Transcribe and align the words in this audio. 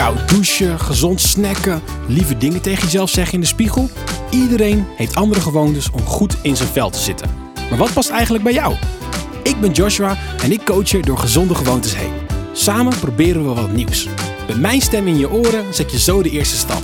Koud 0.00 0.28
douchen, 0.28 0.78
gezond 0.78 1.20
snacken, 1.20 1.82
lieve 2.08 2.36
dingen 2.36 2.60
tegen 2.60 2.82
jezelf 2.82 3.10
zeggen 3.10 3.34
in 3.34 3.40
de 3.40 3.46
spiegel. 3.46 3.90
Iedereen 4.30 4.86
heeft 4.96 5.14
andere 5.14 5.40
gewoontes 5.40 5.90
om 5.90 6.00
goed 6.00 6.36
in 6.42 6.56
zijn 6.56 6.68
vel 6.68 6.90
te 6.90 6.98
zitten. 6.98 7.30
Maar 7.68 7.78
wat 7.78 7.92
past 7.92 8.10
eigenlijk 8.10 8.44
bij 8.44 8.52
jou? 8.52 8.76
Ik 9.42 9.60
ben 9.60 9.72
Joshua 9.72 10.16
en 10.42 10.52
ik 10.52 10.64
coach 10.64 10.88
je 10.88 11.02
door 11.02 11.18
gezonde 11.18 11.54
gewoontes 11.54 11.96
heen. 11.96 12.12
Samen 12.52 12.98
proberen 12.98 13.48
we 13.48 13.54
wat 13.54 13.72
nieuws. 13.72 14.08
Met 14.46 14.60
mijn 14.60 14.80
stem 14.80 15.06
in 15.06 15.18
je 15.18 15.30
oren 15.30 15.74
zet 15.74 15.90
je 15.90 15.98
zo 15.98 16.22
de 16.22 16.30
eerste 16.30 16.56
stap. 16.56 16.82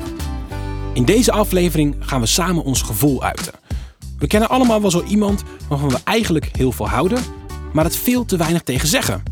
In 0.93 1.05
deze 1.05 1.33
aflevering 1.33 1.97
gaan 2.01 2.21
we 2.21 2.27
samen 2.27 2.65
ons 2.65 2.83
gevoel 2.83 3.23
uiten. 3.23 3.53
We 4.19 4.27
kennen 4.27 4.49
allemaal 4.49 4.81
wel 4.81 4.91
zo 4.91 5.03
iemand 5.03 5.43
waarvan 5.69 5.89
we 5.89 5.99
eigenlijk 6.05 6.49
heel 6.53 6.73
veel 6.73 6.89
houden, 6.89 7.19
maar 7.73 7.85
het 7.85 7.97
veel 7.97 8.25
te 8.25 8.37
weinig 8.37 8.63
tegen 8.63 8.89
zeggen. 8.89 9.23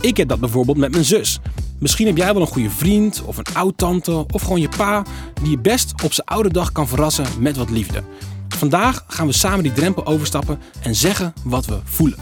Ik 0.00 0.16
heb 0.16 0.28
dat 0.28 0.40
bijvoorbeeld 0.40 0.76
met 0.76 0.90
mijn 0.90 1.04
zus. 1.04 1.40
Misschien 1.84 2.06
heb 2.06 2.16
jij 2.16 2.32
wel 2.32 2.42
een 2.42 2.48
goede 2.48 2.70
vriend 2.70 3.22
of 3.24 3.36
een 3.36 3.54
oud-tante 3.54 4.26
of 4.32 4.42
gewoon 4.42 4.60
je 4.60 4.68
pa 4.76 5.02
die 5.42 5.50
je 5.50 5.58
best 5.58 6.02
op 6.04 6.12
zijn 6.12 6.26
oude 6.26 6.48
dag 6.48 6.72
kan 6.72 6.88
verrassen 6.88 7.26
met 7.38 7.56
wat 7.56 7.70
liefde. 7.70 8.02
Vandaag 8.48 9.04
gaan 9.06 9.26
we 9.26 9.32
samen 9.32 9.62
die 9.62 9.72
drempel 9.72 10.06
overstappen 10.06 10.60
en 10.82 10.94
zeggen 10.94 11.32
wat 11.42 11.66
we 11.66 11.80
voelen. 11.84 12.18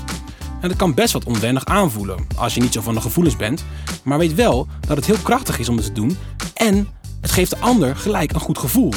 En 0.61 0.69
dat 0.69 0.77
kan 0.77 0.95
best 0.95 1.12
wat 1.12 1.25
onwennig 1.25 1.65
aanvoelen 1.65 2.27
als 2.37 2.55
je 2.55 2.61
niet 2.61 2.73
zo 2.73 2.80
van 2.80 2.95
de 2.95 3.01
gevoelens 3.01 3.37
bent, 3.37 3.65
maar 4.05 4.19
weet 4.19 4.34
wel 4.34 4.67
dat 4.87 4.97
het 4.97 5.06
heel 5.06 5.19
krachtig 5.23 5.59
is 5.59 5.69
om 5.69 5.77
het 5.77 5.84
te 5.84 5.92
doen 5.92 6.17
en 6.55 6.89
het 7.20 7.31
geeft 7.31 7.51
de 7.51 7.59
ander 7.59 7.97
gelijk 7.97 8.33
een 8.33 8.41
goed 8.41 8.59
gevoel. 8.59 8.92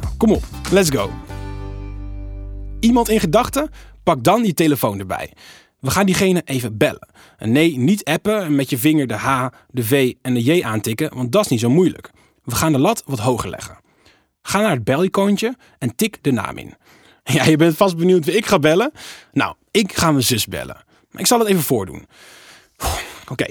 Nou, 0.00 0.14
kom 0.16 0.32
op, 0.32 0.44
let's 0.70 0.90
go. 0.90 1.10
Iemand 2.80 3.08
in 3.08 3.20
gedachten? 3.20 3.70
Pak 4.02 4.24
dan 4.24 4.42
die 4.42 4.54
telefoon 4.54 4.98
erbij. 4.98 5.32
We 5.80 5.90
gaan 5.90 6.06
diegene 6.06 6.42
even 6.44 6.76
bellen. 6.76 7.08
En 7.36 7.52
nee, 7.52 7.78
niet 7.78 8.04
appen 8.04 8.42
en 8.42 8.54
met 8.54 8.70
je 8.70 8.78
vinger 8.78 9.06
de 9.06 9.14
H, 9.14 9.46
de 9.70 9.84
V 9.84 10.12
en 10.22 10.34
de 10.34 10.42
J 10.42 10.62
aantikken, 10.64 11.14
want 11.14 11.32
dat 11.32 11.44
is 11.44 11.50
niet 11.50 11.60
zo 11.60 11.70
moeilijk. 11.70 12.10
We 12.44 12.54
gaan 12.54 12.72
de 12.72 12.78
lat 12.78 13.02
wat 13.06 13.18
hoger 13.18 13.50
leggen. 13.50 13.78
Ga 14.42 14.60
naar 14.60 14.70
het 14.70 14.84
belicoontje 14.84 15.56
en 15.78 15.94
tik 15.96 16.18
de 16.22 16.30
naam 16.32 16.58
in. 16.58 16.74
Ja, 17.32 17.44
je 17.44 17.56
bent 17.56 17.76
vast 17.76 17.96
benieuwd 17.96 18.24
wie 18.24 18.36
ik 18.36 18.46
ga 18.46 18.58
bellen. 18.58 18.92
Nou, 19.32 19.54
ik 19.70 19.92
ga 19.96 20.10
mijn 20.10 20.24
zus 20.24 20.46
bellen. 20.46 20.84
Ik 21.12 21.26
zal 21.26 21.38
het 21.38 21.48
even 21.48 21.62
voordoen. 21.62 22.06
Oké, 23.28 23.46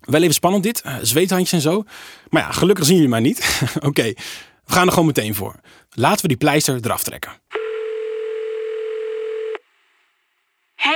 wel 0.00 0.22
even 0.22 0.34
spannend 0.34 0.62
dit. 0.62 0.80
eh, 0.80 0.96
Zweethandjes 1.02 1.52
en 1.52 1.60
zo. 1.60 1.84
Maar 2.28 2.42
ja, 2.42 2.50
gelukkig 2.52 2.84
zien 2.84 2.94
jullie 2.94 3.10
mij 3.10 3.20
niet. 3.20 3.62
Oké, 3.80 4.02
we 4.64 4.72
gaan 4.72 4.86
er 4.86 4.92
gewoon 4.92 5.06
meteen 5.06 5.34
voor. 5.34 5.54
Laten 5.90 6.22
we 6.22 6.28
die 6.28 6.36
pleister 6.36 6.78
eraf 6.82 7.02
trekken. 7.02 7.32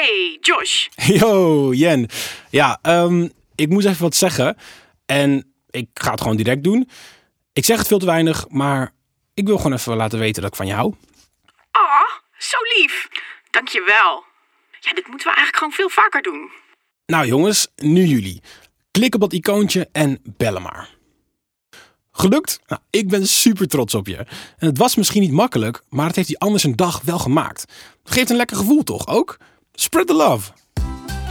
Hey, 0.06 0.38
Josh. 0.40 0.86
Yo, 1.20 1.72
Jen. 1.72 2.08
Ja, 2.50 2.78
ehm, 2.82 3.28
ik 3.54 3.68
moest 3.68 3.86
even 3.86 4.02
wat 4.02 4.14
zeggen. 4.14 4.56
En 5.06 5.54
ik 5.70 5.88
ga 5.94 6.10
het 6.10 6.20
gewoon 6.20 6.36
direct 6.36 6.64
doen. 6.64 6.88
Ik 7.52 7.64
zeg 7.64 7.78
het 7.78 7.86
veel 7.86 7.98
te 7.98 8.06
weinig, 8.06 8.48
maar 8.48 8.92
ik 9.34 9.46
wil 9.46 9.56
gewoon 9.56 9.72
even 9.72 9.96
laten 9.96 10.18
weten 10.18 10.42
dat 10.42 10.50
ik 10.50 10.56
van 10.56 10.66
je 10.66 10.72
hou. 10.72 10.94
Ah, 11.70 12.10
zo 12.38 12.56
lief. 12.76 13.08
Dankjewel. 13.50 14.24
Ja, 14.80 14.92
dit 14.92 15.06
moeten 15.08 15.28
we 15.28 15.34
eigenlijk 15.34 15.56
gewoon 15.56 15.72
veel 15.72 15.88
vaker 15.88 16.22
doen. 16.22 16.50
Nou 17.06 17.26
jongens, 17.26 17.68
nu 17.76 18.04
jullie. 18.04 18.42
Klik 18.90 19.14
op 19.14 19.20
dat 19.20 19.32
icoontje 19.32 19.88
en 19.92 20.20
bellen 20.36 20.62
maar. 20.62 20.88
Gelukt? 22.12 22.60
Nou, 22.66 22.80
ik 22.90 23.08
ben 23.08 23.26
super 23.26 23.68
trots 23.68 23.94
op 23.94 24.06
je. 24.06 24.16
En 24.58 24.66
het 24.66 24.78
was 24.78 24.96
misschien 24.96 25.22
niet 25.22 25.32
makkelijk, 25.32 25.82
maar 25.88 26.06
het 26.06 26.16
heeft 26.16 26.28
die 26.28 26.38
anders 26.38 26.64
een 26.64 26.76
dag 26.76 27.00
wel 27.00 27.18
gemaakt. 27.18 27.64
Geeft 28.04 28.30
een 28.30 28.36
lekker 28.36 28.56
gevoel 28.56 28.82
toch 28.82 29.06
ook? 29.06 29.38
Spread 29.78 30.06
the 30.06 30.14
love. 30.14 30.50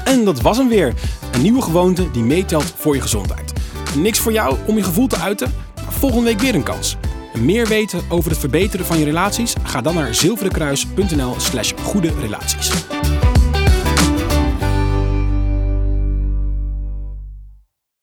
En 0.03 0.25
dat 0.25 0.41
was 0.41 0.57
hem 0.57 0.67
weer. 0.67 0.93
Een 1.31 1.41
nieuwe 1.41 1.61
gewoonte 1.61 2.11
die 2.11 2.23
meetelt 2.23 2.73
voor 2.75 2.95
je 2.95 3.01
gezondheid. 3.01 3.53
Niks 3.97 4.19
voor 4.19 4.31
jou 4.31 4.57
om 4.67 4.77
je 4.77 4.83
gevoel 4.83 5.07
te 5.07 5.17
uiten? 5.17 5.53
Volgende 5.89 6.25
week 6.25 6.39
weer 6.39 6.55
een 6.55 6.63
kans. 6.63 6.97
Meer 7.39 7.67
weten 7.67 8.01
over 8.09 8.29
het 8.29 8.39
verbeteren 8.39 8.85
van 8.85 8.97
je 8.97 9.05
relaties? 9.05 9.53
Ga 9.63 9.81
dan 9.81 9.95
naar 9.95 10.15
zilverenkruis.nl 10.15 11.35
slash 11.37 11.73
goede 11.83 12.11
relaties. 12.19 12.71